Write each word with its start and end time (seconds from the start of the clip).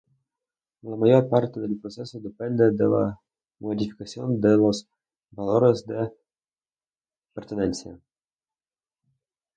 La 0.81 0.95
mayor 0.95 1.29
parte 1.29 1.59
del 1.59 1.77
proceso 1.79 2.19
depende 2.19 2.71
de 2.71 2.83
la 2.85 3.19
modificación 3.59 4.41
de 4.41 4.57
los 4.57 4.87
valores 5.29 5.85
de 5.85 6.11
pertenencia. 7.35 7.99